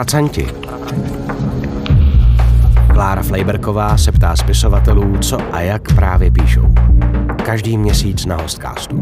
[0.00, 0.46] Pracanti.
[2.92, 6.74] Klára Flejberková se ptá spisovatelů, co a jak právě píšou.
[7.44, 9.00] Každý měsíc na Hostcastu.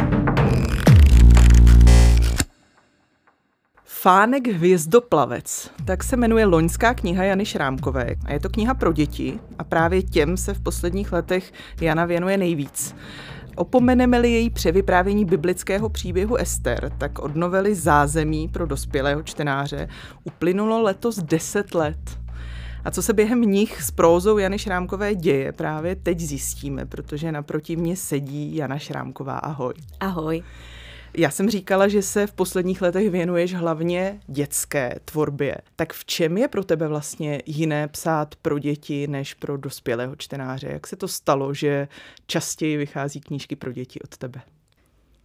[3.84, 5.70] Fánek hvězdoplavec.
[5.84, 8.15] Tak se jmenuje loňská kniha Jany Šrámkové.
[8.24, 12.37] A je to kniha pro děti a právě těm se v posledních letech Jana věnuje
[12.37, 12.95] nejvíc.
[13.59, 19.88] Opomeneme-li její převyprávění biblického příběhu Ester, tak od novely Zázemí pro dospělého čtenáře
[20.24, 22.19] uplynulo letos 10 let.
[22.84, 27.77] A co se během nich s prózou Jany Šrámkové děje, právě teď zjistíme, protože naproti
[27.77, 29.38] mě sedí Jana Šrámková.
[29.38, 29.75] Ahoj.
[30.00, 30.42] Ahoj.
[31.17, 35.57] Já jsem říkala, že se v posledních letech věnuješ hlavně dětské tvorbě.
[35.77, 40.69] Tak v čem je pro tebe vlastně jiné psát pro děti než pro dospělého čtenáře?
[40.73, 41.89] Jak se to stalo, že
[42.27, 44.41] častěji vychází knížky pro děti od tebe?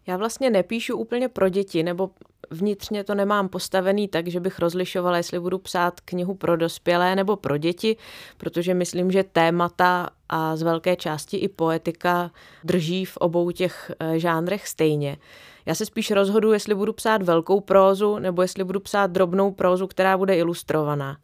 [0.07, 2.09] Já vlastně nepíšu úplně pro děti, nebo
[2.53, 7.35] vnitřně to nemám postavený tak, že bych rozlišovala, jestli budu psát knihu pro dospělé nebo
[7.35, 7.97] pro děti,
[8.37, 12.31] protože myslím, že témata a z velké části i poetika
[12.63, 15.17] drží v obou těch eh, žánrech stejně.
[15.65, 19.87] Já se spíš rozhodu, jestli budu psát velkou prózu nebo jestli budu psát drobnou prózu,
[19.87, 21.17] která bude ilustrovaná.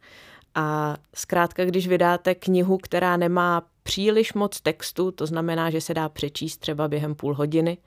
[0.54, 6.08] A zkrátka, když vydáte knihu, která nemá příliš moc textu, to znamená, že se dá
[6.08, 7.78] přečíst třeba během půl hodiny,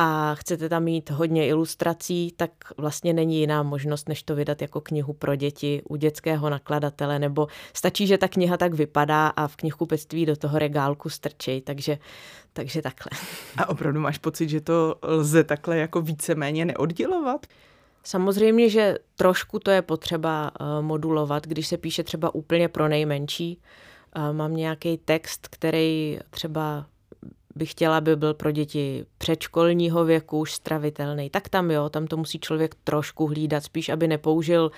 [0.00, 4.80] a chcete tam mít hodně ilustrací, tak vlastně není jiná možnost, než to vydat jako
[4.80, 9.56] knihu pro děti u dětského nakladatele, nebo stačí, že ta kniha tak vypadá a v
[9.56, 11.98] knihkupectví do toho regálku strčej, takže,
[12.52, 13.10] takže takhle.
[13.56, 17.46] A opravdu máš pocit, že to lze takhle jako víceméně neoddělovat?
[18.04, 23.60] Samozřejmě, že trošku to je potřeba uh, modulovat, když se píše třeba úplně pro nejmenší.
[24.16, 26.86] Uh, mám nějaký text, který třeba
[27.58, 32.16] bych chtěla, aby byl pro děti předškolního věku už stravitelný, tak tam jo, tam to
[32.16, 34.70] musí člověk trošku hlídat, spíš aby nepoužil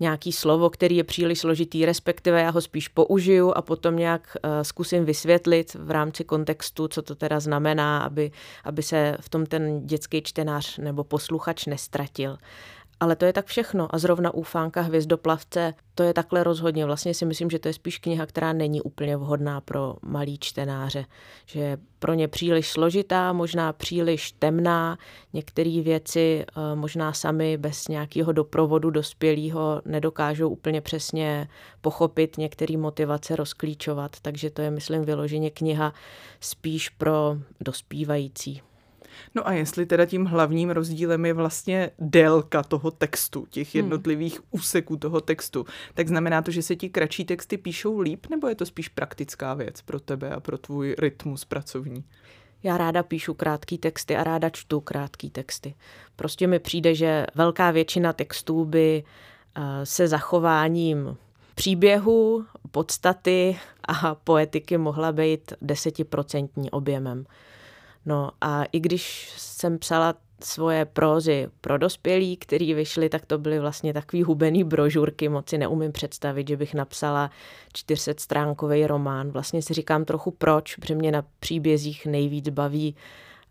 [0.00, 4.50] nějaký slovo, který je příliš složitý, respektive já ho spíš použiju a potom nějak uh,
[4.62, 8.30] zkusím vysvětlit v rámci kontextu, co to teda znamená, aby,
[8.64, 12.38] aby se v tom ten dětský čtenář nebo posluchač nestratil.
[13.02, 13.94] Ale to je tak všechno.
[13.94, 16.86] A zrovna u Fánka Hvězdoplavce to je takhle rozhodně.
[16.86, 21.04] Vlastně si myslím, že to je spíš kniha, která není úplně vhodná pro malý čtenáře.
[21.46, 24.98] Že je pro ně příliš složitá, možná příliš temná.
[25.32, 31.48] Některé věci eh, možná sami bez nějakého doprovodu dospělého nedokážou úplně přesně
[31.80, 34.16] pochopit, některé motivace rozklíčovat.
[34.22, 35.92] Takže to je, myslím, vyloženě kniha
[36.40, 38.62] spíš pro dospívající.
[39.34, 43.84] No a jestli teda tím hlavním rozdílem je vlastně délka toho textu, těch hmm.
[43.84, 44.44] jednotlivých hmm.
[44.50, 48.54] úseků toho textu, tak znamená to, že se ti kratší texty píšou líp, nebo je
[48.54, 52.04] to spíš praktická věc pro tebe a pro tvůj rytmus pracovní?
[52.62, 55.74] Já ráda píšu krátké texty a ráda čtu krátké texty.
[56.16, 59.04] Prostě mi přijde, že velká většina textů by
[59.56, 61.16] eh, se zachováním
[61.54, 63.58] příběhu, podstaty
[63.88, 67.24] a poetiky mohla být desetiprocentní objemem.
[68.06, 70.14] No a i když jsem psala
[70.44, 75.58] svoje prózy pro dospělí, který vyšly, tak to byly vlastně takový hubený brožurky, moc si
[75.58, 77.30] neumím představit, že bych napsala
[77.72, 79.30] 400 stránkový román.
[79.30, 82.96] Vlastně si říkám trochu proč, protože mě na příbězích nejvíc baví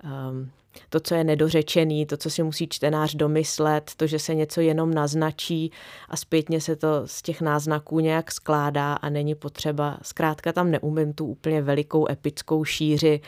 [0.04, 0.52] um,
[0.90, 4.94] to, co je nedořečený, to, co si musí čtenář domyslet, to, že se něco jenom
[4.94, 5.72] naznačí
[6.10, 11.14] a zpětně se to z těch náznaků nějak skládá a není potřeba, zkrátka tam neumím
[11.14, 13.22] tu úplně velikou epickou šíři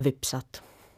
[0.00, 0.44] vypsat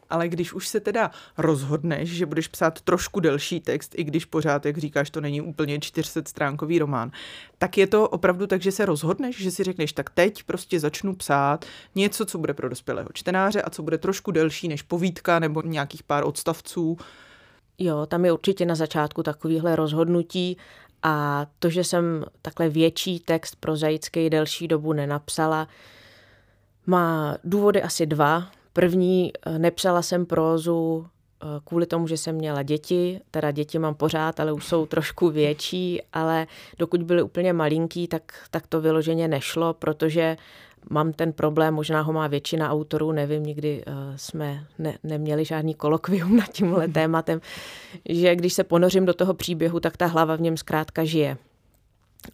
[0.09, 4.65] ale když už se teda rozhodneš, že budeš psát trošku delší text, i když pořád,
[4.65, 7.11] jak říkáš, to není úplně 400 stránkový román,
[7.57, 11.15] tak je to opravdu tak, že se rozhodneš, že si řekneš, tak teď prostě začnu
[11.15, 11.65] psát
[11.95, 16.03] něco, co bude pro dospělého čtenáře a co bude trošku delší než povídka nebo nějakých
[16.03, 16.97] pár odstavců.
[17.77, 20.57] Jo, tam je určitě na začátku takovýhle rozhodnutí
[21.03, 25.67] a to, že jsem takhle větší text pro zajický delší dobu nenapsala,
[26.85, 28.51] má důvody asi dva.
[28.77, 33.95] První, eh, nepsala jsem prózu eh, kvůli tomu, že jsem měla děti, teda děti mám
[33.95, 36.47] pořád, ale už jsou trošku větší, ale
[36.79, 38.21] dokud byly úplně malinký, tak,
[38.51, 40.37] tak to vyloženě nešlo, protože
[40.89, 45.73] mám ten problém, možná ho má většina autorů, nevím, nikdy uh, jsme ne, neměli žádný
[45.73, 47.41] kolokvium nad tímhle tématem,
[48.09, 51.37] že když se ponořím do toho příběhu, tak ta hlava v něm zkrátka žije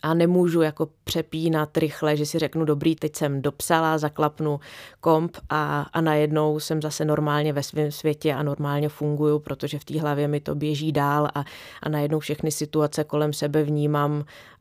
[0.01, 4.59] a nemůžu jako přepínat rychle, že si řeknu, dobrý, teď jsem dopsala, zaklapnu
[5.01, 9.85] komp a, a najednou jsem zase normálně ve svém světě a normálně funguju, protože v
[9.85, 11.43] té hlavě mi to běží dál a,
[11.83, 14.11] a najednou všechny situace kolem sebe vnímám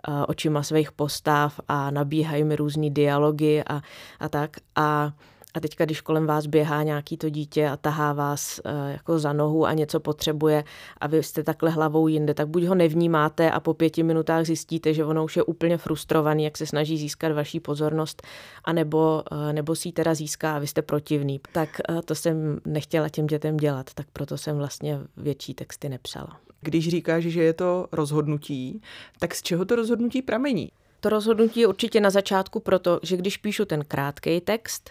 [0.08, 3.82] uh, očima svých postav a nabíhají mi různý dialogy a,
[4.20, 4.56] a tak.
[4.76, 5.12] A
[5.54, 9.32] a teďka, když kolem vás běhá nějaký to dítě a tahá vás e, jako za
[9.32, 10.64] nohu a něco potřebuje
[11.00, 14.94] a vy jste takhle hlavou jinde, tak buď ho nevnímáte a po pěti minutách zjistíte,
[14.94, 18.22] že ono už je úplně frustrovaný, jak se snaží získat vaší pozornost,
[18.64, 21.40] anebo, e, nebo si ji teda získá a vy jste protivný.
[21.52, 26.36] Tak e, to jsem nechtěla těm dětem dělat, tak proto jsem vlastně větší texty nepsala.
[26.60, 28.82] Když říkáš, že je to rozhodnutí,
[29.18, 30.68] tak z čeho to rozhodnutí pramení?
[31.00, 34.90] To rozhodnutí je určitě na začátku proto, že když píšu ten krátký text,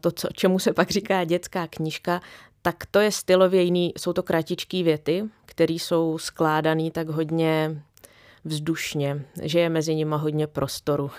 [0.00, 2.20] to, co, čemu se pak říká dětská knížka,
[2.62, 7.82] tak to je stylově jiný, jsou to kratičké věty, které jsou skládané tak hodně
[8.44, 11.10] vzdušně, že je mezi nimi hodně prostoru.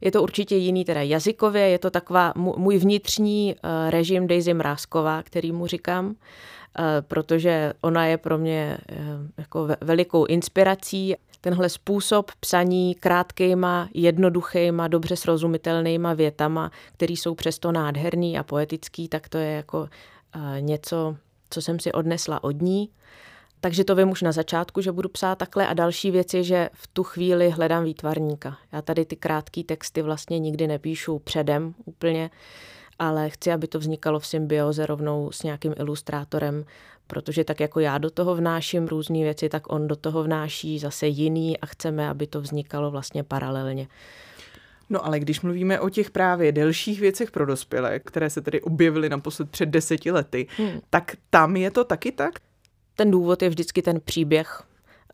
[0.00, 5.22] Je to určitě jiný teda jazykově, je to taková můj vnitřní eh, režim Daisy Mrázková,
[5.22, 8.96] který mu říkám, eh, protože ona je pro mě eh,
[9.38, 18.38] jako velikou inspirací tenhle způsob psaní krátkýma, jednoduchýma, dobře srozumitelnýma větama, který jsou přesto nádherný
[18.38, 21.16] a poetický, tak to je jako uh, něco,
[21.50, 22.90] co jsem si odnesla od ní.
[23.60, 26.70] Takže to vím už na začátku, že budu psát takhle a další věc je, že
[26.72, 28.58] v tu chvíli hledám výtvarníka.
[28.72, 32.30] Já tady ty krátké texty vlastně nikdy nepíšu předem úplně,
[32.98, 36.64] ale chci, aby to vznikalo v symbioze rovnou s nějakým ilustrátorem,
[37.08, 41.06] protože tak jako já do toho vnáším různé věci, tak on do toho vnáší zase
[41.06, 43.88] jiný a chceme, aby to vznikalo vlastně paralelně.
[44.90, 49.08] No ale když mluvíme o těch právě delších věcech pro dospělé, které se tedy objevily
[49.08, 50.80] naposled před deseti lety, hmm.
[50.90, 52.34] tak tam je to taky tak?
[52.96, 54.62] Ten důvod je vždycky ten příběh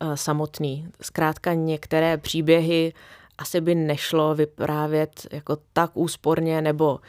[0.01, 0.87] uh, samotný.
[1.01, 2.93] Zkrátka některé příběhy
[3.37, 6.99] asi by nešlo vyprávět jako tak úsporně, nebo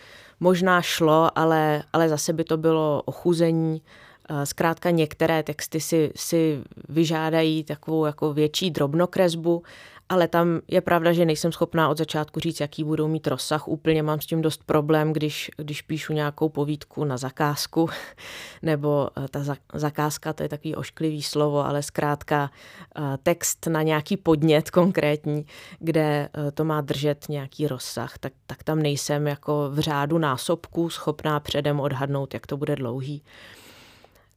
[0.41, 3.83] možná šlo, ale, ale zase by to bylo ochuzení.
[3.85, 4.06] Eh,
[4.45, 9.63] zkrátka některé texty si, si vyžádají takovou jako větší drobnokresbu,
[10.09, 13.69] ale tam je pravda, že nejsem schopná od začátku říct, jaký budou mít rozsah.
[13.69, 17.89] Úplně mám s tím dost problém, když, když píšu nějakou povídku na zakázku,
[18.63, 19.41] nebo eh, ta
[19.75, 22.51] zakázka, to je takový ošklivý slovo, ale zkrátka
[22.97, 25.47] eh, text na nějaký podnět konkrétní,
[25.79, 31.41] kde to má držet nějaký rozsah, tak, tak tam nejsem jako v řádu násobků schopná
[31.41, 33.23] předem odhadnout, jak to bude dlouhý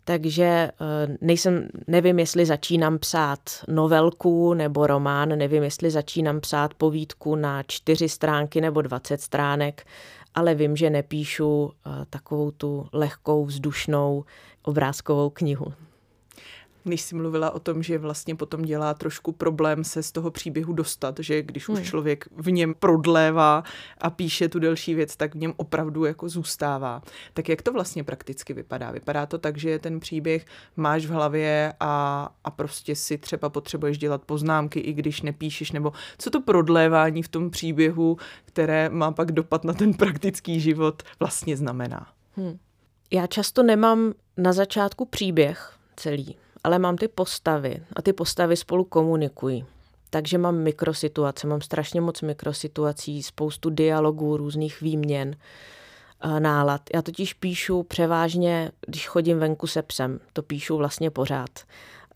[0.10, 7.36] takže eh, nejsem, nevím, jestli začínám psát novelku nebo román, nevím, jestli začínám psát povídku
[7.36, 9.86] na čtyři stránky nebo dvacet stránek,
[10.36, 14.24] ale vím, že nepíšu eh, takovou tu lehkou, vzdušnou
[14.64, 15.74] obrázkovou knihu
[16.84, 20.74] když jsi mluvila o tom, že vlastně potom dělá trošku problém se z toho příběhu
[20.74, 21.78] dostat, že když hmm.
[21.78, 23.64] už člověk v něm prodlévá
[23.98, 27.02] a píše tu delší věc, tak v něm opravdu jako zůstává.
[27.34, 28.92] Tak jak to vlastně prakticky vypadá?
[28.92, 30.46] Vypadá to tak, že ten příběh
[30.76, 35.94] máš v hlavě a, a prostě si třeba potřebuješ dělat poznámky, i když nepíšeš, nebo
[36.18, 41.58] co to prodlévání v tom příběhu, které má pak dopad na ten praktický život, vlastně
[41.58, 42.08] znamená?
[42.36, 42.58] Hmm.
[43.12, 48.84] Já často nemám na začátku příběh celý ale mám ty postavy a ty postavy spolu
[48.84, 49.66] komunikují.
[50.10, 55.36] Takže mám mikrosituace, mám strašně moc mikrosituací, spoustu dialogů, různých výměn,
[56.22, 56.82] eh, nálad.
[56.96, 61.50] Já totiž píšu převážně, když chodím venku se psem, to píšu vlastně pořád.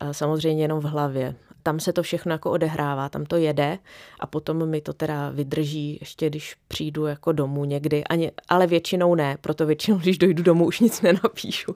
[0.01, 1.35] Eh, samozřejmě jenom v hlavě.
[1.63, 3.79] Tam se to všechno jako odehrává, tam to jede
[4.19, 9.15] a potom mi to teda vydrží, ještě když přijdu jako domů někdy, ani, ale většinou
[9.15, 11.75] ne, proto většinou, když dojdu domů, už nic nenapíšu.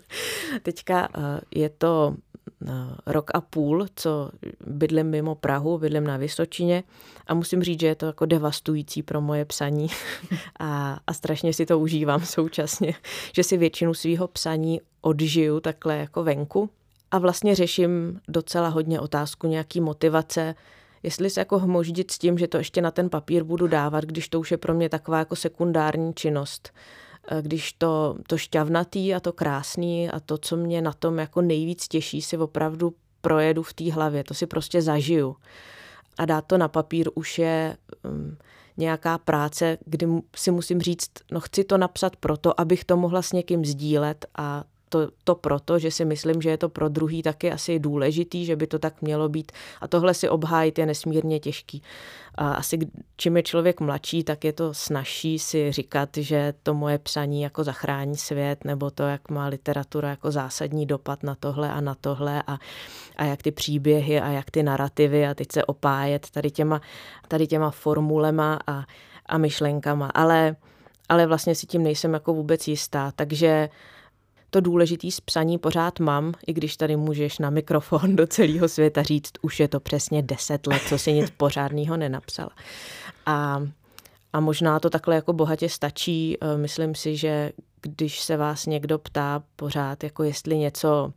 [0.64, 2.16] Teďka eh, je to
[3.06, 4.30] rok a půl, co
[4.68, 6.84] bydlím mimo Prahu, bydlím na Vysočině.
[7.28, 9.88] A musím říct, že je to jako devastující pro moje psaní.
[10.60, 12.94] A, a strašně si to užívám současně,
[13.36, 16.70] že si většinu svého psaní odžiju takhle jako venku.
[17.12, 20.56] A vlastně řeším docela hodně otázku nějaký motivace,
[21.04, 24.30] jestli se jako hmoždit s tím, že to ještě na ten papír budu dávat, když
[24.30, 26.74] to už je pro mě taková jako sekundární činnost
[27.42, 31.88] když to, to šťavnatý a to krásný a to, co mě na tom jako nejvíc
[31.88, 35.36] těší, si opravdu projedu v té hlavě, to si prostě zažiju.
[36.18, 38.38] A dát to na papír už je um,
[38.78, 43.32] nějaká práce, kdy si musím říct, no chci to napsat proto, abych to mohla s
[43.32, 47.52] někým sdílet a to, to proto, že si myslím, že je to pro druhý taky
[47.52, 49.52] asi důležitý, že by to tak mělo být.
[49.82, 51.84] A tohle si obhájit je nesmírně těžký.
[52.36, 52.80] A asi
[53.18, 57.64] čím je člověk mladší, tak je to snažší si říkat, že to moje psaní jako
[57.64, 62.44] zachrání svět, nebo to, jak má literatura jako zásadní dopad na tohle a na tohle
[62.48, 62.58] a,
[63.18, 66.82] a jak ty příběhy a jak ty narrativy a teď se opájet tady těma,
[67.28, 68.84] tady těma formulema a,
[69.26, 70.12] a myšlenkama.
[70.14, 70.56] Ale,
[71.10, 73.12] ale vlastně si tím nejsem jako vůbec jistá.
[73.16, 73.70] Takže
[74.50, 79.04] to důležitý z psaní pořád mám, i když tady můžeš na mikrofon do celého světa
[79.04, 82.50] říct, už je to přesně deset let, co si nic pořádného nenapsala.
[83.26, 83.64] A,
[84.34, 86.38] a možná to takhle jako bohatě stačí.
[86.56, 87.52] Myslím si, že
[87.82, 91.14] když se vás někdo ptá pořád, jako jestli něco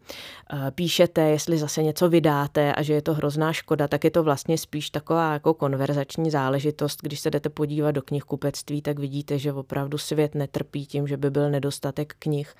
[0.53, 4.23] eh, píšete, jestli zase něco vydáte a že je to hrozná škoda, tak je to
[4.23, 6.99] vlastně spíš taková jako konverzační záležitost.
[7.03, 11.31] Když se jdete podívat do knihkupectví, tak vidíte, že opravdu svět netrpí tím, že by
[11.31, 12.55] byl nedostatek knih.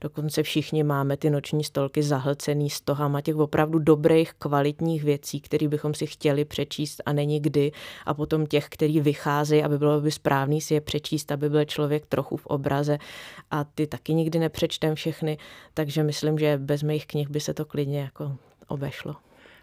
[0.00, 5.94] Dokonce všichni máme ty noční stolky zahlcený stohama těch opravdu dobrých, kvalitních věcí, které bychom
[5.94, 7.72] si chtěli přečíst a není kdy.
[8.06, 12.06] A potom těch, který vycházejí, aby bylo by správný si je přečíst, aby byl člověk
[12.06, 12.98] trochu v obraze
[13.50, 15.38] a ty taky nikdy nepřečtem všechny,
[15.74, 18.36] takže myslím, že bez mých knih by se to klidně jako
[18.68, 19.16] obešlo.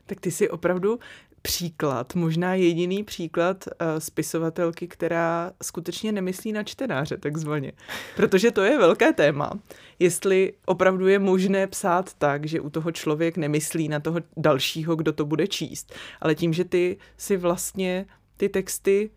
[0.05, 0.99] Tak ty si opravdu
[1.41, 7.71] příklad, možná jediný příklad uh, spisovatelky, která skutečně nemyslí na čtenáře, takzvaně.
[8.15, 9.51] Protože to je velké téma.
[9.99, 15.13] Jestli opravdu je možné psát tak, že u toho člověk nemyslí na toho dalšího, kdo
[15.13, 18.05] to bude číst, ale tím, že ty si vlastně
[18.37, 19.09] ty texty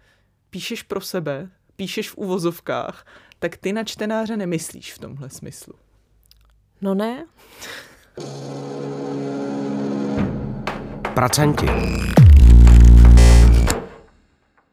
[0.51, 3.07] píšeš pro sebe, píšeš v uvozovkách,
[3.41, 5.75] tak ty na čtenáře nemyslíš v tomhle smyslu.
[6.81, 7.27] No ne.
[11.15, 11.67] Pracanti.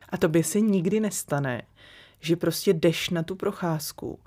[0.09, 1.61] A tobě se nikdy nestane,
[2.19, 4.19] že prostě jdeš na tu procházku,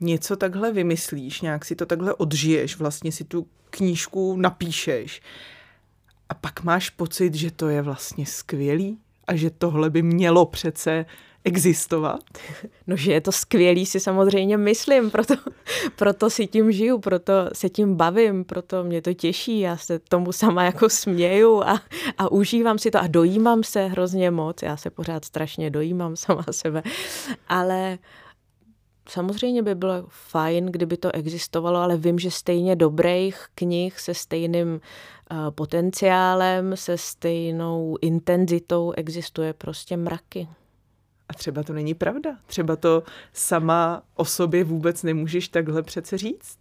[0.00, 5.22] něco takhle vymyslíš, nějak si to takhle odžiješ, vlastně si tu knížku napíšeš
[6.28, 11.06] a pak máš pocit, že to je vlastně skvělý a že tohle by mělo přece
[11.44, 12.20] existovat?
[12.86, 15.34] No, že je to skvělý, si samozřejmě myslím, proto,
[15.96, 20.32] proto si tím žiju, proto se tím bavím, proto mě to těší, já se tomu
[20.32, 21.80] sama jako směju a,
[22.18, 26.44] a užívám si to a dojímám se hrozně moc, já se pořád strašně dojímám sama
[26.50, 26.82] sebe,
[27.48, 27.98] ale
[29.08, 34.68] samozřejmě by bylo fajn, kdyby to existovalo, ale vím, že stejně dobrých knih se stejným
[34.68, 34.80] uh,
[35.50, 40.48] potenciálem, se stejnou intenzitou existuje prostě mraky.
[41.28, 42.36] A třeba to není pravda.
[42.46, 43.02] Třeba to
[43.32, 46.58] sama o sobě vůbec nemůžeš takhle přece říct.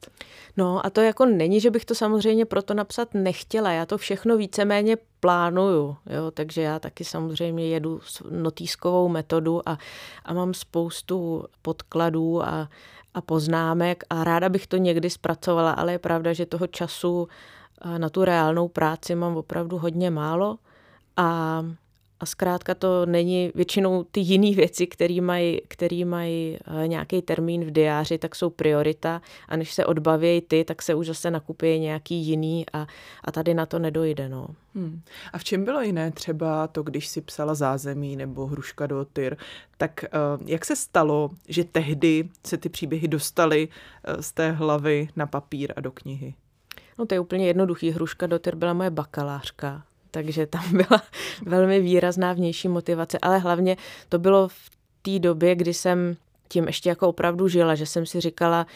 [0.57, 3.71] No a to jako není, že bych to samozřejmě proto napsat nechtěla.
[3.71, 6.31] Já to všechno víceméně plánuju, jo?
[6.31, 9.77] takže já taky samozřejmě jedu notýskovou metodu a,
[10.25, 12.69] a mám spoustu podkladů a,
[13.13, 17.27] a poznámek a ráda bych to někdy zpracovala, ale je pravda, že toho času
[17.97, 20.57] na tu reálnou práci mám opravdu hodně málo
[21.17, 21.59] a
[22.23, 27.65] a zkrátka to není většinou ty jiné věci, které mají, který mají eh, nějaký termín
[27.65, 31.79] v diáři, tak jsou priorita a než se odbavějí ty, tak se už zase nakupí
[31.79, 32.87] nějaký jiný a,
[33.23, 34.29] a tady na to nedojde.
[34.29, 34.47] No.
[34.75, 35.01] Hmm.
[35.33, 39.37] A v čem bylo jiné třeba to, když si psala zázemí nebo hruška do tyr,
[39.77, 40.05] tak
[40.39, 45.27] uh, jak se stalo, že tehdy se ty příběhy dostaly uh, z té hlavy na
[45.27, 46.33] papír a do knihy?
[46.99, 47.91] No to je úplně jednoduchý.
[47.91, 49.83] Hruška do tyr byla moje bakalářka
[50.13, 51.01] takže tam byla
[51.45, 53.77] velmi výrazná vnější motivace, ale hlavně
[54.09, 54.69] to bylo v
[55.01, 56.15] té době, kdy jsem
[56.47, 58.67] tím ještě jako opravdu žila, že jsem si říkala,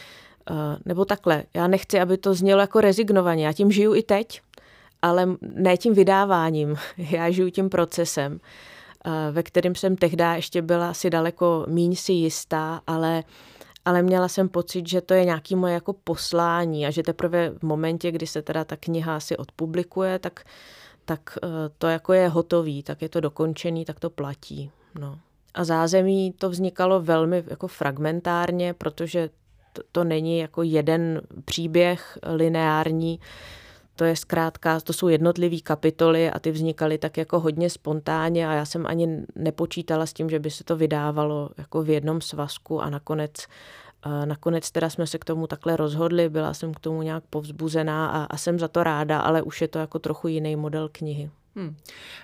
[0.49, 4.41] uh, nebo takhle, já nechci, aby to znělo jako rezignovaně, já tím žiju i teď,
[5.01, 10.93] ale ne tím vydáváním, já žiju tím procesem, uh, ve kterým jsem tehdy ještě byla
[10.93, 13.23] si daleko míň si jistá, ale
[13.85, 17.63] ale měla jsem pocit, že to je nějaký moje jako poslání a že teprve v
[17.63, 20.43] momentě, kdy se teda ta kniha si odpublikuje, tak
[21.07, 21.47] tak eh,
[21.77, 24.71] to jako je hotový, tak je to dokončený, tak to platí.
[24.99, 25.19] No.
[25.53, 29.29] A zázemí to vznikalo velmi jako fragmentárně, protože
[29.73, 33.19] to, to není jako jeden příběh lineární,
[33.95, 38.53] to je zkrátka, to jsou jednotlivé kapitoly a ty vznikaly tak jako hodně spontánně a
[38.53, 42.81] já jsem ani nepočítala s tím, že by se to vydávalo jako v jednom svazku
[42.81, 43.31] a nakonec
[44.25, 48.23] Nakonec teda jsme se k tomu takhle rozhodli, byla jsem k tomu nějak povzbuzená a,
[48.23, 51.29] a jsem za to ráda, ale už je to jako trochu jiný model knihy.
[51.55, 51.75] Hmm.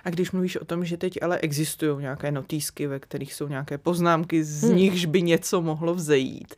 [0.04, 3.78] A když mluvíš o tom, že teď ale existují nějaké notýsky, ve kterých jsou nějaké
[3.78, 4.76] poznámky, z hmm.
[4.76, 6.54] nichž by něco mohlo vzejít,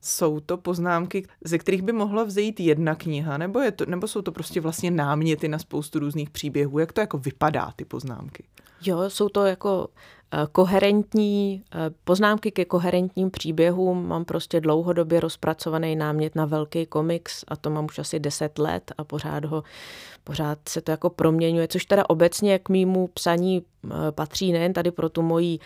[0.00, 4.22] jsou to poznámky, ze kterých by mohla vzejít jedna kniha, nebo, je to, nebo jsou
[4.22, 6.78] to prostě vlastně náměty na spoustu různých příběhů?
[6.78, 8.44] Jak to jako vypadá, ty poznámky?
[8.82, 9.88] Jo, jsou to jako
[10.52, 14.08] koherentní eh, poznámky ke koherentním příběhům.
[14.08, 18.92] Mám prostě dlouhodobě rozpracovaný námět na velký komiks a to mám už asi 10 let
[18.98, 19.62] a pořád ho,
[20.24, 24.90] pořád se to jako proměňuje, což teda obecně k mýmu psaní eh, patří nejen tady
[24.90, 25.58] pro tu moji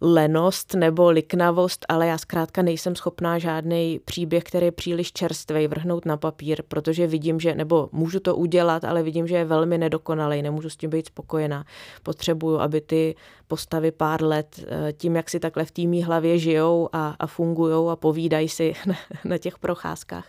[0.00, 6.06] lenost nebo liknavost, ale já zkrátka nejsem schopná žádný příběh, který je příliš čerstvý, vrhnout
[6.06, 10.42] na papír, protože vidím, že, nebo můžu to udělat, ale vidím, že je velmi nedokonalý,
[10.42, 11.64] nemůžu s tím být spokojená.
[12.02, 13.14] Potřebuju, aby ty
[13.48, 17.90] postavy pár let eh, tím, jak si takhle v týmí hlavě žijou a, a fungují
[17.92, 20.26] a povídají si na, na těch procházkách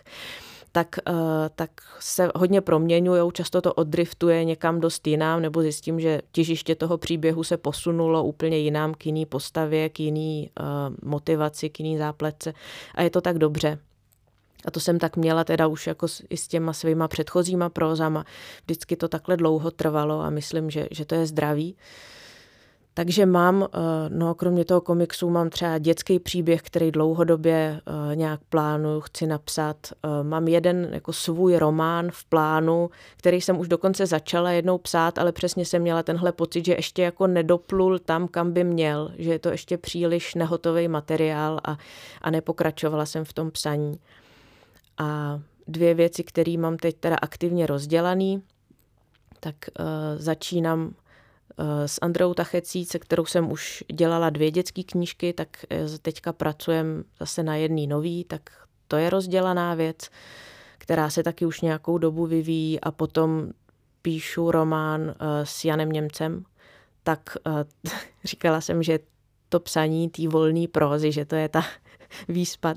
[0.72, 1.14] tak, uh,
[1.54, 6.98] tak se hodně proměňují, často to oddriftuje někam dost jinam, nebo zjistím, že těžiště toho
[6.98, 10.66] příběhu se posunulo úplně jinam k jiný postavě, k jiný uh,
[11.10, 12.52] motivaci, k jiný zápletce
[12.94, 13.78] a je to tak dobře.
[14.64, 18.24] A to jsem tak měla teda už jako s, i s těma svýma předchozíma prózama.
[18.64, 21.76] Vždycky to takhle dlouho trvalo a myslím, že, že to je zdravý.
[22.94, 23.78] Takže mám, eh,
[24.08, 29.76] no kromě toho komiksu, mám třeba dětský příběh, který dlouhodobě eh, nějak plánuju, chci napsat.
[29.92, 35.18] Eh, mám jeden jako svůj román v plánu, který jsem už dokonce začala jednou psát,
[35.18, 39.30] ale přesně jsem měla tenhle pocit, že ještě jako nedoplul tam, kam by měl, že
[39.30, 41.78] je to ještě příliš nehotový materiál a,
[42.22, 44.00] a nepokračovala jsem v tom psaní.
[44.98, 48.42] A dvě věci, které mám teď teda aktivně rozdělaný,
[49.40, 49.84] tak uh,
[50.16, 50.94] začínám
[51.86, 57.04] s Andreou Tachecí, se kterou jsem už dělala dvě dětské knížky, tak uh, teďka pracujem
[57.20, 58.40] zase na jedný nový, tak
[58.88, 60.10] to je rozdělaná věc,
[60.78, 63.50] která se taky už nějakou dobu vyvíjí a potom
[64.02, 65.14] píšu román uh,
[65.44, 66.44] s Janem Němcem,
[67.02, 67.36] tak
[68.24, 68.98] říkala jsem, že
[69.48, 71.64] to psaní té volné prózy, že to je ta
[72.28, 72.74] výspa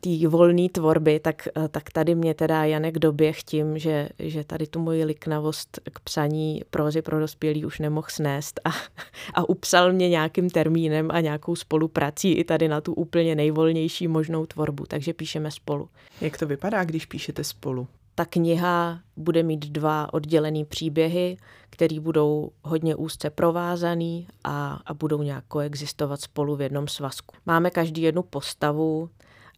[0.00, 4.66] té volné tvorby, tak, eh, tak tady mě teda Janek doběh tím, že, že tady
[4.66, 8.70] tu moji liknavost k psaní prózy pro dospělí už nemohl snést a,
[9.34, 14.46] a upsal mě nějakým termínem a nějakou spoluprací i tady na tu úplně nejvolnější možnou
[14.46, 15.88] tvorbu, takže píšeme spolu.
[16.20, 17.88] Jak to vypadá, když píšete spolu?
[18.14, 21.36] Ta kniha bude mít dva oddělené příběhy,
[21.70, 27.36] které budou hodně úzce provázaný a, a budou nějak koexistovat spolu v jednom svazku.
[27.46, 29.10] Máme každý jednu postavu,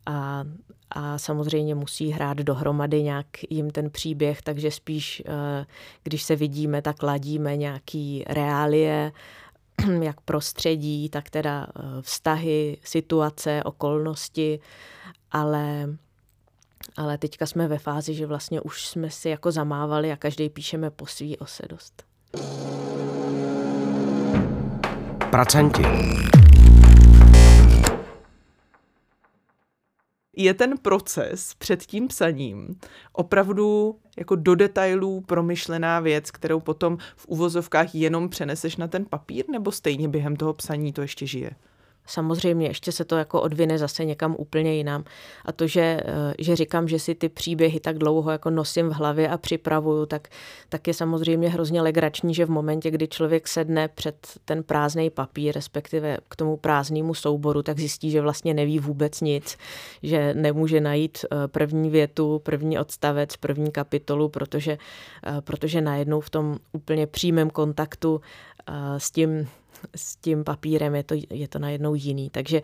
[0.06, 0.44] a,
[0.90, 5.66] a samozřejmě musí hrát dohromady nějak jim ten příběh, takže spíš, eh,
[6.02, 9.12] když se vidíme, tak ladíme nějaký reálie,
[10.02, 14.60] jak prostředí, tak teda eh, vztahy, situace, okolnosti,
[15.30, 15.88] ale
[16.96, 20.90] ale teďka jsme ve fázi, že vlastně už jsme si jako zamávali a každý píšeme
[20.90, 22.04] po svý ose dost.
[25.30, 25.82] Pracanti.
[30.38, 32.78] Je ten proces před tím psaním
[33.12, 39.44] opravdu jako do detailů promyšlená věc, kterou potom v uvozovkách jenom přeneseš na ten papír,
[39.50, 41.50] nebo stejně během toho psaní to ještě žije?
[42.08, 45.04] Samozřejmě ještě se to jako odvine zase někam úplně jinam.
[45.44, 48.92] A to, že, eh, že říkám, že si ty příběhy tak dlouho jako nosím v
[48.92, 50.28] hlavě a připravuju, tak,
[50.68, 55.54] tak je samozřejmě hrozně legrační, že v momentě, kdy člověk sedne před ten prázdný papír,
[55.54, 59.58] respektive k tomu prázdnému souboru, tak zjistí, že vlastně neví vůbec nic,
[60.02, 64.78] že nemůže najít eh, první větu, první odstavec, první kapitolu, protože,
[65.26, 68.20] eh, protože najednou v tom úplně přímém kontaktu
[68.98, 69.48] s tím
[69.96, 72.30] s tím papírem je to, je to najednou jiný.
[72.30, 72.62] Takže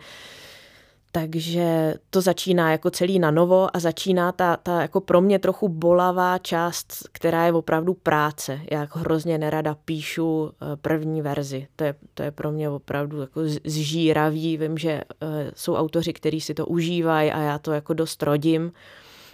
[1.15, 5.69] takže to začíná jako celý na novo a začíná ta, ta jako pro mě trochu
[5.69, 8.59] bolavá část, která je opravdu práce.
[8.71, 11.67] Já jako hrozně nerada píšu eh, první verzi.
[11.75, 14.57] To je, to je pro mě opravdu jako zžíravý.
[14.57, 18.71] Vím, že eh, jsou autoři, kteří si to užívají a já to jako dost rodím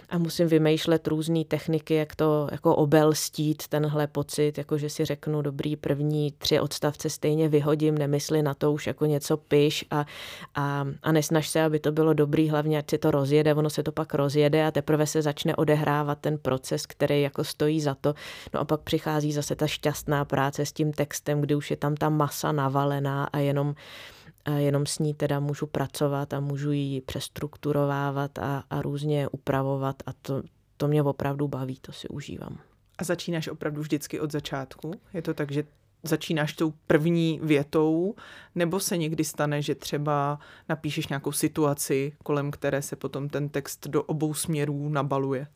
[0.08, 5.42] a musím vymýšlet různé techniky, jak to jako obelstít tenhle pocit, jako že si řeknu
[5.42, 10.06] dobrý první tři odstavce stejně vyhodím, nemysli na to už jako něco piš a,
[10.54, 13.82] a, a nesnaž se, aby to bylo dobrý, hlavně ať si to rozjede, ono se
[13.82, 18.14] to pak rozjede a teprve se začne odehrávat ten proces, který jako stojí za to.
[18.54, 21.94] No a pak přichází zase ta šťastná práce s tím textem, kdy už je tam
[21.94, 23.74] ta masa navalená a jenom
[24.50, 30.12] jenom s ní teda můžu pracovat a můžu ji přestrukturovávat a, a různě upravovat a
[30.12, 30.42] to,
[30.76, 32.58] to mě opravdu baví, to si užívám.
[32.98, 34.92] A začínáš opravdu vždycky od začátku?
[35.14, 35.64] Je to tak, že
[36.02, 38.14] začínáš tou první větou,
[38.54, 43.88] nebo se někdy stane, že třeba napíšeš nějakou situaci, kolem které se potom ten text
[43.88, 45.46] do obou směrů nabaluje?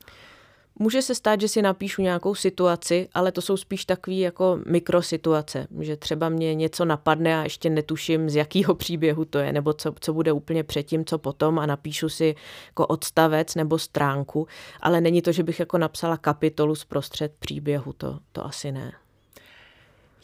[0.79, 5.67] Může se stát, že si napíšu nějakou situaci, ale to jsou spíš takové jako mikrosituace,
[5.81, 9.95] že třeba mě něco napadne a ještě netuším, z jakého příběhu to je, nebo co,
[10.01, 12.35] co bude úplně předtím, co potom a napíšu si
[12.67, 14.47] jako odstavec nebo stránku,
[14.81, 18.93] ale není to, že bych jako napsala kapitolu z prostřed příběhu, to, to asi ne.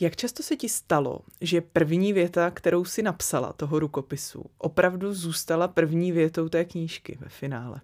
[0.01, 5.69] Jak často se ti stalo, že první věta, kterou si napsala toho rukopisu, opravdu zůstala
[5.69, 7.81] první větou té knížky ve finále?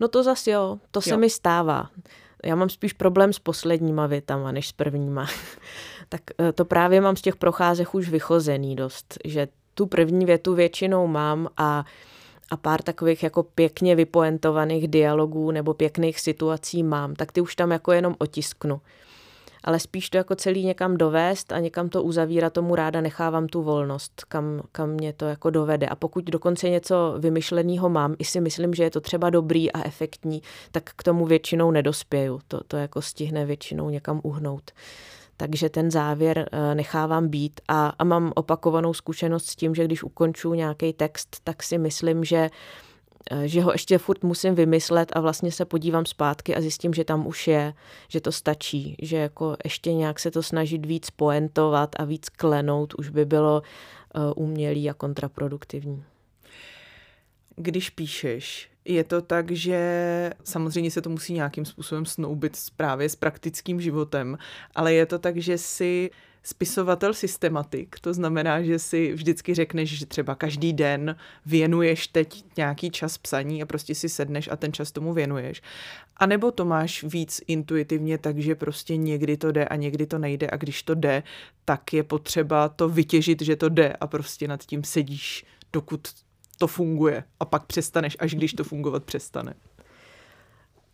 [0.00, 1.02] No to zas jo, to jo.
[1.02, 1.88] se mi stává.
[2.44, 5.26] Já mám spíš problém s posledníma větama, než s prvníma.
[6.08, 10.54] tak eh, to právě mám z těch procházek už vychozený dost, že tu první větu
[10.54, 11.84] většinou mám a
[12.52, 17.70] a pár takových jako pěkně vypoentovaných dialogů nebo pěkných situací mám, tak ty už tam
[17.70, 18.80] jako jenom otisknu.
[19.64, 23.62] Ale spíš to jako celý někam dovést a někam to uzavírat, tomu ráda nechávám tu
[23.62, 25.86] volnost, kam, kam mě to jako dovede.
[25.86, 29.86] A pokud dokonce něco vymyšleného mám, i si myslím, že je to třeba dobrý a
[29.86, 32.40] efektní, tak k tomu většinou nedospěju.
[32.48, 34.70] To, to jako stihne většinou někam uhnout
[35.36, 40.02] takže ten závěr eh, nechávám být a, a mám opakovanou zkušenost s tím, že když
[40.02, 42.50] ukonču nějaký text, tak si myslím, že eh,
[43.44, 47.26] že ho ještě furt musím vymyslet a vlastně se podívám zpátky a zjistím, že tam
[47.26, 47.74] už je,
[48.08, 52.94] že to stačí, že jako ještě nějak se to snažit víc poentovat a víc klenout
[52.94, 56.04] už by bylo eh, umělý a kontraproduktivní.
[57.56, 63.16] Když píšeš, je to tak, že samozřejmě se to musí nějakým způsobem snoubit právě s
[63.16, 64.38] praktickým životem,
[64.74, 66.10] ale je to tak, že si
[66.42, 72.90] spisovatel systematik, to znamená, že si vždycky řekneš, že třeba každý den věnuješ teď nějaký
[72.90, 75.62] čas psaní a prostě si sedneš a ten čas tomu věnuješ.
[76.16, 80.48] A nebo to máš víc intuitivně, takže prostě někdy to jde a někdy to nejde
[80.52, 81.22] a když to jde,
[81.64, 86.08] tak je potřeba to vytěžit, že to jde a prostě nad tím sedíš, dokud
[86.58, 89.54] to funguje a pak přestaneš, až když to fungovat přestane?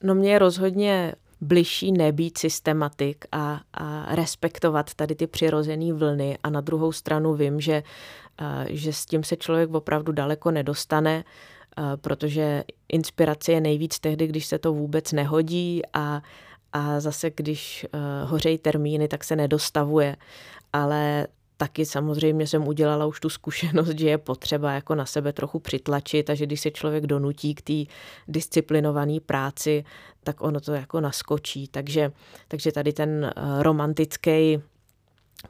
[0.02, 6.60] No mě rozhodně bližší nebýt systematik a, a respektovat tady ty přirozené vlny a na
[6.60, 7.82] druhou stranu vím, že,
[8.68, 11.24] že s tím se člověk opravdu daleko nedostane,
[11.96, 16.22] protože inspirace je nejvíc tehdy, když se to vůbec nehodí a,
[16.72, 17.86] a zase, když
[18.24, 20.16] hořejí termíny, tak se nedostavuje.
[20.72, 21.26] Ale
[21.58, 26.30] taky samozřejmě jsem udělala už tu zkušenost, že je potřeba jako na sebe trochu přitlačit
[26.30, 27.92] a že když se člověk donutí k té
[28.28, 29.84] disciplinované práci,
[30.24, 31.68] tak ono to jako naskočí.
[31.68, 32.12] Takže,
[32.48, 34.62] takže tady ten eh, romantický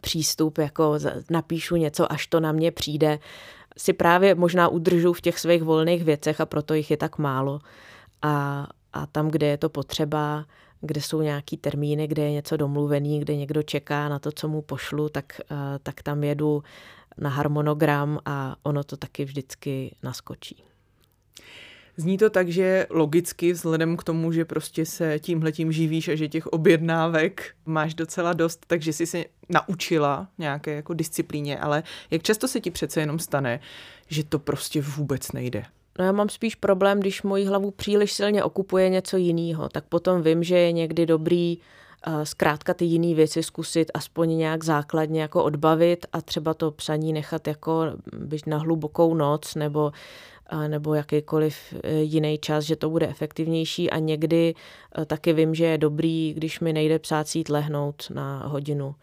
[0.00, 0.98] přístup, jako
[1.30, 3.18] napíšu něco, až to na mě přijde,
[3.76, 7.60] si právě možná udržu v těch svých volných věcech a proto jich je tak málo.
[8.22, 10.46] A, a tam, kde je to potřeba,
[10.80, 14.62] kde jsou nějaký termíny, kde je něco domluvený, kde někdo čeká na to, co mu
[14.62, 16.62] pošlu, tak, eh, tak tam jedu
[17.18, 20.64] na harmonogram a ono to taky vždycky naskočí.
[21.96, 26.28] Zní to tak, že logicky vzhledem k tomu, že prostě se tímhletím živíš a že
[26.28, 32.48] těch objednávek máš docela dost, takže jsi se naučila nějaké jako disciplíně, ale jak často
[32.48, 33.60] se ti přece jenom stane,
[34.08, 35.64] že to prostě vůbec nejde?
[35.98, 40.22] No já mám spíš problém, když moji hlavu příliš silně okupuje něco jiného, tak potom
[40.22, 41.58] vím, že je někdy dobrý
[42.06, 47.12] uh, zkrátka ty jiné věci zkusit aspoň nějak základně jako odbavit a třeba to psaní
[47.12, 49.92] nechat jako být na hlubokou noc nebo
[50.52, 53.90] uh, nebo jakýkoliv uh, jiný čas, že to bude efektivnější.
[53.90, 54.54] A někdy
[55.06, 58.94] taky vím, že je dobrý, když mi nejde psát jít lehnout na hodinu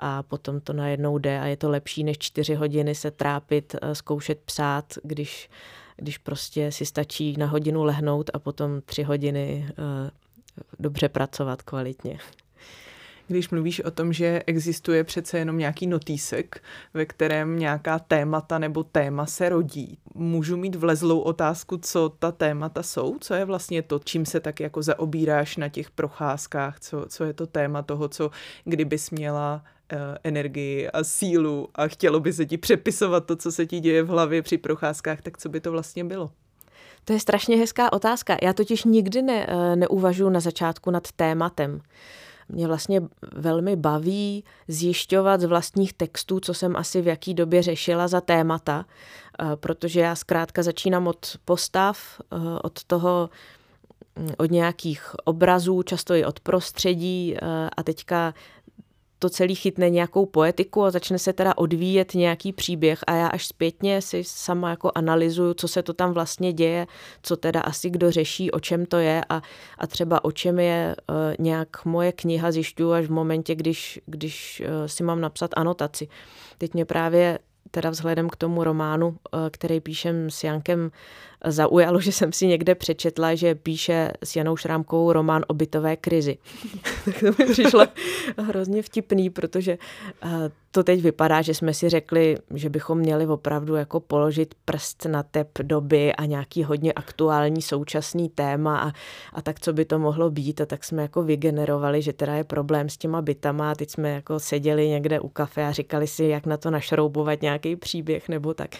[0.00, 1.40] a potom to najednou jde.
[1.40, 5.50] A je to lepší, než čtyři hodiny se trápit, zkoušet psát, když
[5.98, 10.10] když prostě si stačí na hodinu lehnout a potom tři hodiny uh,
[10.78, 12.18] dobře pracovat kvalitně.
[13.28, 16.62] Když mluvíš o tom, že existuje přece jenom nějaký notýsek,
[16.94, 22.82] ve kterém nějaká témata nebo téma se rodí, můžu mít vlezlou otázku, co ta témata
[22.82, 23.18] jsou?
[23.20, 26.80] Co je vlastně to, čím se tak jako zaobíráš na těch procházkách?
[26.80, 28.30] Co, co je to téma toho, co
[28.64, 29.77] kdybys měla Eh,
[30.24, 34.08] energii a sílu a chtělo by se ti přepisovat to, co se ti děje v
[34.08, 36.30] hlavě při procházkách, tak co by to vlastně bylo?
[37.04, 38.36] To je strašně hezká otázka.
[38.42, 41.80] Já totiž nikdy ne, eh, neuvažuji na začátku nad tématem.
[42.48, 48.08] Mě vlastně velmi baví zjišťovat z vlastních textů, co jsem asi v jaký době řešila
[48.08, 48.84] za témata,
[49.40, 52.20] eh, protože já zkrátka začínám od postav,
[52.62, 53.30] od toho,
[54.16, 57.36] mm, od nějakých obrazů, často i od prostředí
[57.76, 58.34] a teďka
[59.18, 63.46] to celý chytne nějakou poetiku a začne se teda odvíjet nějaký příběh a já až
[63.46, 66.86] zpětně si sama jako analyzuju, co se to tam vlastně děje,
[67.22, 69.42] co teda asi kdo řeší, o čem to je a,
[69.78, 74.62] a třeba o čem je uh, nějak moje kniha zjišťuju až v momentě, když, když
[74.66, 76.08] uh, si mám napsat anotaci.
[76.58, 77.38] Teď mě právě
[77.70, 79.14] teda vzhledem k tomu románu, uh,
[79.50, 80.90] který píšem s Jankem
[81.44, 86.38] zaujalo, že jsem si někde přečetla, že píše s Janou Šrámkovou román o bytové krizi.
[87.04, 87.86] tak to mi přišlo
[88.38, 89.78] hrozně vtipný, protože
[90.22, 95.04] eh, to teď vypadá, že jsme si řekli, že bychom měli opravdu jako položit prst
[95.04, 98.92] na tep doby a nějaký hodně aktuální současný téma a,
[99.32, 100.60] a tak, co by to mohlo být.
[100.60, 104.10] A tak jsme jako vygenerovali, že teda je problém s těma bytama a teď jsme
[104.10, 108.54] jako seděli někde u kafe a říkali si, jak na to našroubovat nějaký příběh nebo
[108.54, 108.70] tak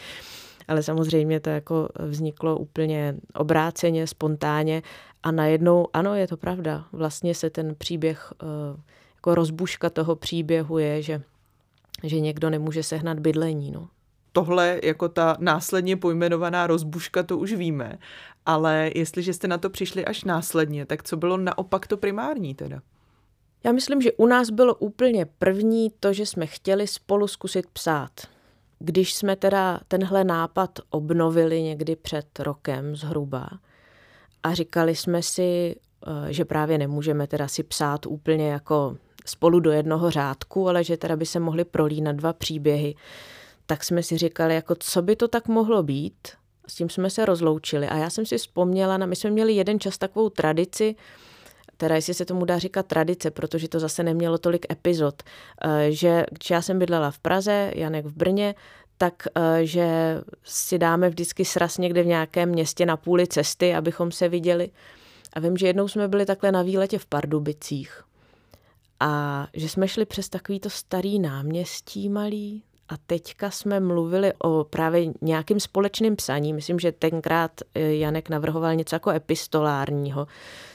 [0.69, 4.83] ale samozřejmě to jako vzniklo úplně obráceně, spontánně
[5.23, 8.47] a najednou, ano, je to pravda, vlastně se ten příběh, eh,
[9.15, 11.23] jako rozbuška toho příběhu je, že,
[12.05, 13.89] že někdo nemůže sehnat bydlení, no
[14.33, 17.99] tohle jako ta následně pojmenovaná rozbuška, to už víme,
[18.47, 22.81] ale jestliže jste na to přišli až následně, tak co bylo naopak to primární teda?
[23.65, 28.11] Já myslím, že u nás bylo úplně první to, že jsme chtěli spolu zkusit psát.
[28.79, 33.49] Když jsme teda tenhle nápad obnovili někdy před rokem zhruba
[34.43, 39.71] a říkali jsme si, eh, že právě nemůžeme teda si psát úplně jako spolu do
[39.71, 42.95] jednoho řádku, ale že teda by se mohly prolínat dva příběhy,
[43.67, 46.29] tak jsme si říkali, jako co by to tak mohlo být.
[46.69, 49.81] S tím jsme se rozloučili a já jsem si vzpomněla, na, my jsme měli jeden
[49.81, 50.95] čas takovou tradici,
[51.79, 56.25] teda jestli se tomu dá říkat tradice, protože to zase nemělo tolik epizod, eh, že
[56.31, 58.55] když já jsem bydlela v Praze, Janek v Brně,
[58.99, 59.89] tak eh, že
[60.45, 64.71] si dáme vždycky sraz někde v nějakém městě na půli cesty, abychom se viděli.
[65.33, 68.03] A vím, že jednou jsme byli takhle na výletě v Pardubicích
[69.01, 75.07] a že jsme šli přes takovýto starý náměstí malý a teďka jsme mluvili o právě
[75.21, 76.53] nějakým společným psaní.
[76.53, 80.27] Myslím, že tenkrát eh, Janek navrhoval něco jako epistolárního,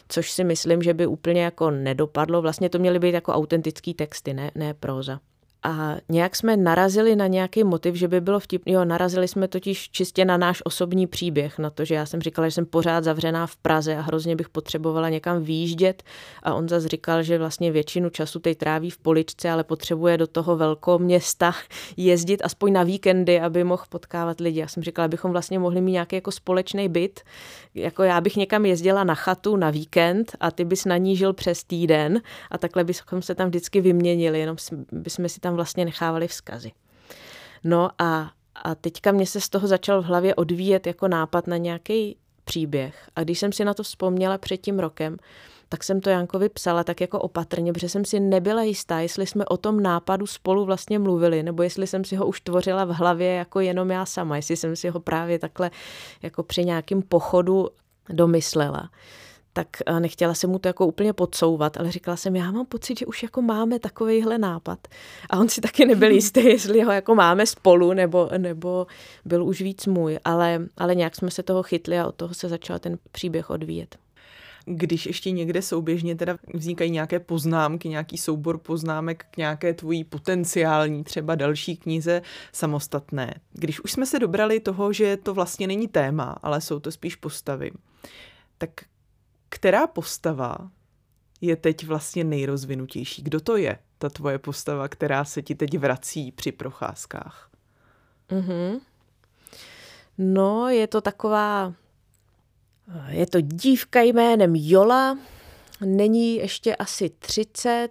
[0.08, 2.42] což si myslím, že by úplně jako nedopadlo.
[2.42, 5.20] Vlastně to měly být jako autentický texty, ne, ne próza.
[5.64, 8.74] A nějak jsme narazili na nějaký motiv, že by bylo vtipný.
[8.74, 12.48] Jo, narazili jsme totiž čistě na náš osobní příběh, na to, že já jsem říkala,
[12.48, 16.04] že jsem pořád zavřená v Praze a hrozně bych potřebovala někam výjíždět.
[16.44, 20.28] A on zase říkal, že vlastně většinu času teď tráví v poličce, ale potřebuje do
[20.28, 21.54] toho velkého města
[21.98, 24.60] jezdit aspoň na víkendy, aby mohl potkávat lidi.
[24.60, 27.20] Já jsem říkala, abychom vlastně mohli mít nějaký jako společný byt.
[27.76, 31.34] Jako já bych někam jezdila na chatu na víkend a ty bys na ní žil
[31.34, 32.22] přes týden
[32.52, 34.58] a takhle bychom se tam vždycky vyměnili, jenom
[34.92, 36.72] bychom si tam tam vlastně nechávali vzkazy.
[37.64, 41.58] No a, a teďka mě se z toho začal v hlavě odvíjet jako nápad na
[41.58, 43.10] nějaký příběh.
[43.16, 45.18] A když jsem si na to vzpomněla před tím rokem,
[45.70, 49.46] tak jsem to Jankovi psala tak jako opatrně, protože jsem si nebyla jistá, jestli jsme
[49.46, 53.34] o tom nápadu spolu vlastně mluvili, nebo jestli jsem si ho už tvořila v hlavě
[53.34, 55.72] jako jenom já sama, jestli jsem si ho právě takhle
[56.22, 57.70] jako při nějakém pochodu
[58.10, 58.90] domyslela
[59.54, 63.00] tak eh, nechtěla jsem mu to jako úplně podsouvat, ale říkala jsem, já mám pocit,
[63.00, 64.88] že už jako máme takovýhle nápad.
[65.30, 68.88] A on si taky nebyl jistý, jestli ho jako máme spolu, nebo, nebo
[69.26, 72.50] byl už víc můj, ale, ale nějak jsme se toho chytli a od toho se
[72.50, 73.98] začal ten příběh odvíjet.
[74.66, 81.04] Když ještě někde souběžně teda vznikají nějaké poznámky, nějaký soubor poznámek k nějaké tvojí potenciální
[81.04, 83.34] třeba další knize samostatné.
[83.54, 87.16] Když už jsme se dobrali toho, že to vlastně není téma, ale jsou to spíš
[87.16, 87.72] postavy,
[88.58, 88.70] tak
[89.54, 90.58] která postava
[91.42, 93.22] je teď vlastně nejrozvinutější?
[93.22, 97.50] Kdo to je, ta tvoje postava, která se ti teď vrací při procházkách?
[98.30, 98.80] Mm-hmm.
[100.18, 101.74] No, je to taková,
[103.08, 105.18] je to dívka jménem Jola,
[105.86, 107.90] není ještě asi 30,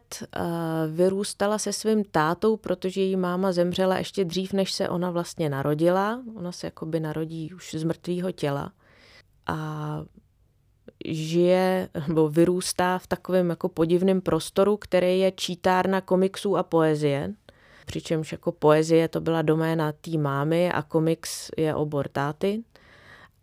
[0.89, 6.23] vyrůstala se svým tátou, protože její máma zemřela ještě dřív, než se ona vlastně narodila.
[6.35, 8.73] Ona se jakoby narodí už z mrtvého těla.
[9.47, 9.57] A
[11.05, 17.33] žije nebo vyrůstá v takovém jako podivném prostoru, který je čítárna komiksů a poezie.
[17.87, 22.63] Přičemž jako poezie to byla doména té mámy a komiks je obor táty.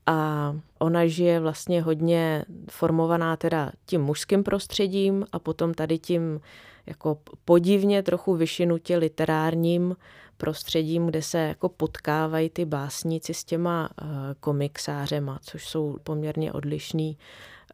[0.05, 6.39] A ona žije vlastně hodně formovaná teda tím mužským prostředím a potom tady tím
[6.85, 9.95] jako podivně trochu vyšinutě literárním
[10.37, 14.07] prostředím, kde se jako potkávají ty básníci s těma uh,
[14.39, 17.17] komiksářema, což jsou poměrně odlišný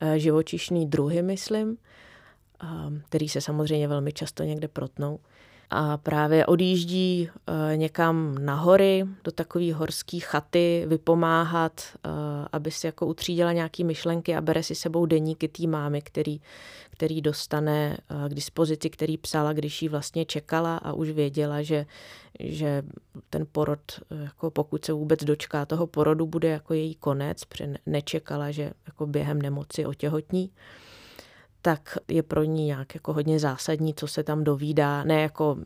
[0.01, 1.69] uh, živočišný druhy, myslím,
[2.63, 5.19] uh, který se samozřejmě velmi často někde protnou.
[5.69, 11.81] A právě odjíždí uh, někam na hory, do takové horské chaty, vypomáhat,
[12.51, 16.41] aby si jako utřídila nějaké myšlenky a bere si sebou deníky té mámy, který,
[16.95, 21.85] který dostane uh, k dispozici, který psala, když ji vlastně čekala a už věděla, že,
[22.39, 22.83] že
[23.29, 23.79] ten porod,
[24.23, 29.07] jako pokud se vůbec dočká toho porodu, bude jako její konec, protože nečekala, že jako
[29.07, 30.51] během nemoci otěhotní
[31.65, 35.03] tak je pro ní nějak jako hodně zásadní, co se tam dovídá.
[35.03, 35.57] Ne jako,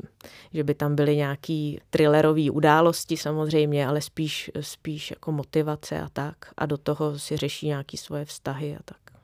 [0.54, 6.36] že by tam byly nějaký thrillerové události samozřejmě, ale spíš, spíš jako motivace a tak.
[6.58, 9.19] A do toho si řeší nějaký svoje vztahy a tak.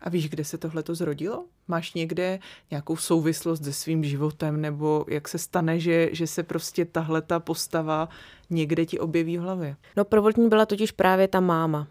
[0.00, 1.44] A víš, kde se tohle to zrodilo?
[1.68, 2.38] Máš někde
[2.70, 7.40] nějakou souvislost se svým životem, nebo jak se stane, že, že se prostě tahle ta
[7.40, 8.08] postava
[8.50, 9.76] někde ti objeví v hlavě?
[9.96, 11.88] No prvotní byla totiž právě ta máma.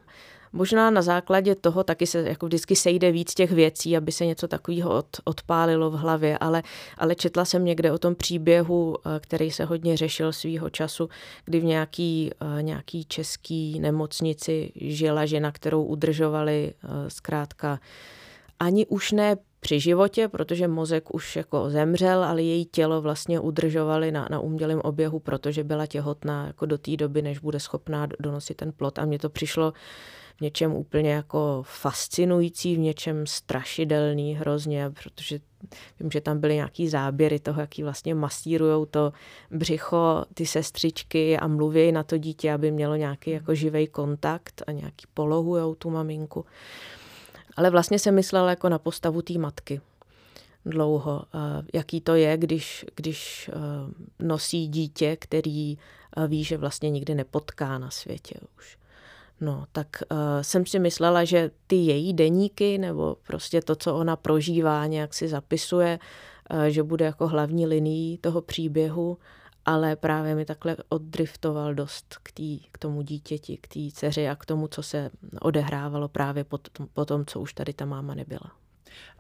[0.54, 4.48] Možná na základě toho taky se jako vždycky sejde víc těch věcí, aby se něco
[4.48, 6.64] takového od, odpálilo v hlavě, ale,
[6.98, 11.10] ale četla jsem někde o tom příběhu, eh, který se hodně řešil svýho času,
[11.46, 17.80] kdy v nějaký, eh, nějaký český nemocnici žila žena, kterou udržovali eh, zkrátka
[18.60, 24.12] ani už ne při životě, protože mozek už jako zemřel, ale její tělo vlastně udržovali
[24.12, 28.54] na, na umělém oběhu, protože byla těhotná jako do té doby, než bude schopná donosit
[28.54, 29.00] ten plod.
[29.00, 29.74] A mně to přišlo
[30.38, 35.40] v něčem úplně jako fascinující, v něčem strašidelný hrozně, protože
[36.00, 39.14] vím, že tam byly nějaký záběry toho, jaký vlastně masírujou to
[39.52, 44.72] břicho, ty sestřičky a mluví na to dítě, aby mělo nějaký jako živý kontakt a
[44.72, 46.46] nějaký polohujou tu maminku.
[47.58, 49.82] Ale vlastně jsem myslela jako na postavu té matky
[50.66, 51.24] dlouho.
[51.74, 53.54] Jaký to je, když, když eh,
[54.20, 55.78] nosí dítě, který
[56.18, 58.78] eh, ví, že vlastně nikdy nepotká na světě už.
[59.44, 64.16] No, tak uh, jsem si myslela, že ty její deníky nebo prostě to, co ona
[64.16, 66.00] prožívá, nějak si zapisuje,
[66.52, 69.18] uh, že bude jako hlavní linií toho příběhu,
[69.66, 74.36] ale právě mi takhle oddriftoval dost k, tý, k tomu dítěti, k té dceři a
[74.36, 75.10] k tomu, co se
[75.42, 78.52] odehrávalo právě po tom, po tom, co už tady ta máma nebyla.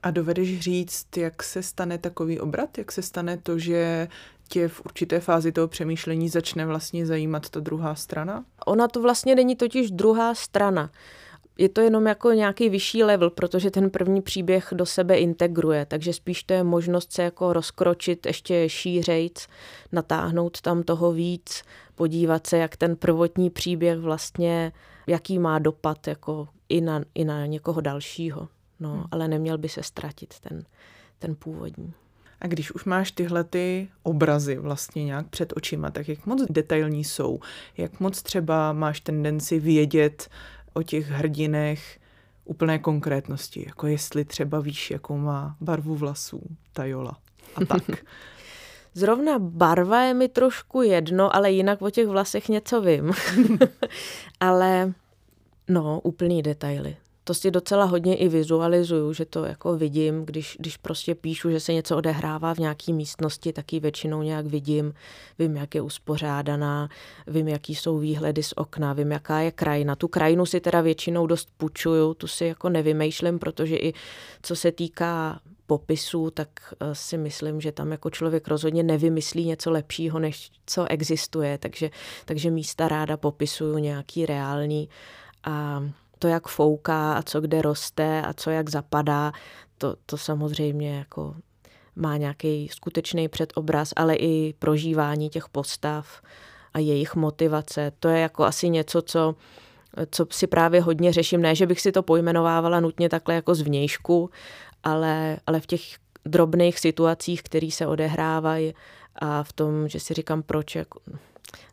[0.03, 2.77] A dovedeš říct, jak se stane takový obrat?
[2.77, 4.07] Jak se stane to, že
[4.47, 8.45] tě v určité fázi toho přemýšlení začne vlastně zajímat ta druhá strana?
[8.65, 10.91] Ona to vlastně není totiž druhá strana.
[11.57, 16.13] Je to jenom jako nějaký vyšší level, protože ten první příběh do sebe integruje, takže
[16.13, 19.47] spíš to je možnost se jako rozkročit ještě šířejc,
[19.91, 21.63] natáhnout tam toho víc,
[21.95, 24.71] podívat se, jak ten prvotní příběh vlastně,
[25.07, 28.47] jaký má dopad jako i na, i na někoho dalšího.
[28.79, 29.03] No, hmm.
[29.11, 30.63] ale neměl by se ztratit ten,
[31.19, 31.93] ten původní.
[32.43, 37.03] A když už máš tyhle ty obrazy vlastně nějak před očima, tak jak moc detailní
[37.03, 37.39] jsou?
[37.77, 40.29] Jak moc třeba máš tendenci vědět
[40.73, 41.99] o těch hrdinech
[42.45, 43.63] úplné konkrétnosti?
[43.67, 46.41] Jako jestli třeba víš, jakou má barvu vlasů
[46.73, 47.17] ta Jola
[47.55, 48.05] a tak.
[48.93, 53.11] Zrovna barva je mi trošku jedno, ale jinak o těch vlasech něco vím.
[54.39, 54.93] ale
[55.69, 60.77] no, úplný detaily to si docela hodně i vizualizuju, že to jako vidím, když, když
[60.77, 64.93] prostě píšu, že se něco odehrává v nějaké místnosti, tak ji většinou nějak vidím,
[65.39, 66.89] vím, jak je uspořádaná,
[67.27, 69.95] vím, jaký jsou výhledy z okna, vím, jaká je krajina.
[69.95, 73.93] Tu krajinu si teda většinou dost půjčuju, tu si jako nevymýšlím, protože i
[74.41, 79.71] co se týká popisu, tak eh, si myslím, že tam jako člověk rozhodně nevymyslí něco
[79.71, 81.89] lepšího, než co existuje, takže,
[82.25, 84.89] takže místa ráda popisuju nějaký reální
[85.43, 85.83] a
[86.23, 89.31] to, jak fouká a co kde roste a co jak zapadá,
[89.77, 91.35] to, to samozřejmě jako
[91.95, 96.21] má nějaký skutečný předobraz, ale i prožívání těch postav
[96.73, 97.91] a jejich motivace.
[97.99, 99.35] To je jako asi něco, co,
[100.11, 101.41] co si právě hodně řeším.
[101.41, 104.29] Ne, že bych si to pojmenovávala nutně takhle jako zvnějšku,
[104.83, 105.81] ale, ale v těch
[106.25, 108.73] drobných situacích, které se odehrávají
[109.15, 110.99] a v tom, že si říkám, proč, jako,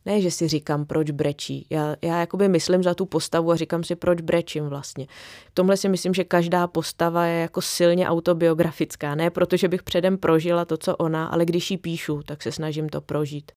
[0.07, 1.67] ne, že si říkám, proč brečí.
[1.71, 5.07] Já, já jakoby myslím za tu postavu a říkám si, proč brečím vlastně.
[5.49, 9.15] V tomhle si myslím, že každá postava je jako silně autobiografická.
[9.15, 12.89] Ne protože bych předem prožila to, co ona, ale když ji píšu, tak se snažím
[12.89, 13.53] to prožít.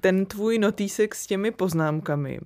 [0.00, 2.38] Ten tvůj notýsek s těmi poznámkami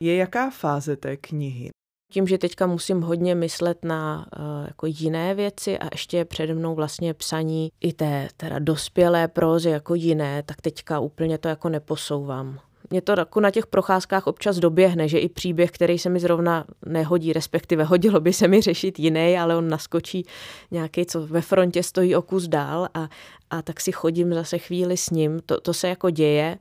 [0.00, 1.70] je jaká fáze té knihy?
[2.14, 6.74] Tím, že teďka musím hodně myslet na uh, jako jiné věci a ještě přede mnou
[6.74, 12.58] vlastně psaní i té teda dospělé prózy jako jiné, tak teďka úplně to jako neposouvám.
[12.90, 16.64] Mě to jako na těch procházkách občas doběhne, že i příběh, který se mi zrovna
[16.86, 20.26] nehodí, respektive hodilo by se mi řešit jiný, ale on naskočí
[20.70, 23.08] nějaký, co ve frontě stojí o kus dál a,
[23.50, 25.40] a tak si chodím zase chvíli s ním.
[25.46, 26.58] To, to se jako děje,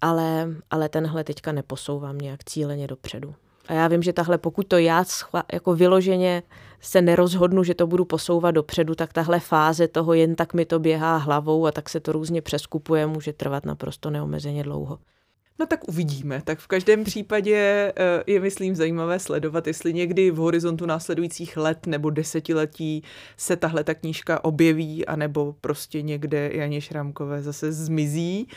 [0.00, 3.34] ale, ale tenhle teďka neposouvám nějak cíleně dopředu.
[3.70, 6.42] A já vím, že tahle, pokud to já schva, jako vyloženě
[6.80, 10.78] se nerozhodnu, že to budu posouvat dopředu, tak tahle fáze toho jen tak mi to
[10.78, 14.98] běhá hlavou a tak se to různě přeskupuje, může trvat naprosto neomezeně dlouho.
[15.60, 16.42] No tak uvidíme.
[16.44, 17.56] Tak v každém případě
[17.96, 23.02] eh, je, myslím, zajímavé sledovat, jestli někdy v horizontu následujících let nebo desetiletí
[23.36, 28.48] se tahle ta knížka objeví, anebo prostě někde Janě Šrámkové zase zmizí.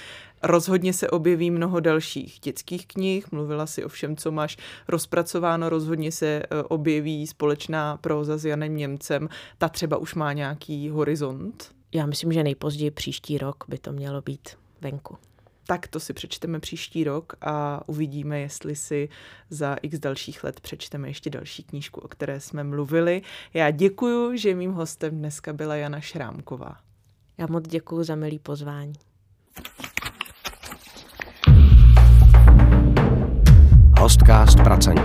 [0.44, 6.12] Rozhodně se objeví mnoho dalších dětských knih, mluvila si o všem, co máš rozpracováno, rozhodně
[6.12, 11.72] se eh, objeví společná próza s Janem Němcem, ta třeba už má nějaký horizont.
[11.94, 14.50] Já myslím, že nejpozději příští rok by to mělo být
[14.82, 15.18] venku
[15.68, 19.10] tak to si přečteme příští rok a uvidíme, jestli si
[19.50, 23.22] za x dalších let přečteme ještě další knížku, o které jsme mluvili.
[23.54, 26.78] Já děkuju, že mým hostem dneska byla Jana Šrámková.
[27.38, 28.94] Já moc děkuji za milý pozvání.
[34.00, 35.02] Hostcast Pracenti.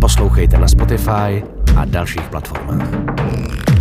[0.00, 1.44] Poslouchejte na Spotify
[1.76, 3.73] a dalších platformách.